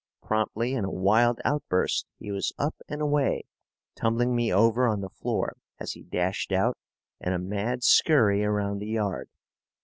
[0.23, 3.43] Promptly, in a wild outburst, he was up and away,
[3.95, 6.75] tumbling me over on the floor as he dashed out
[7.19, 9.29] in a mad skurry around the yard.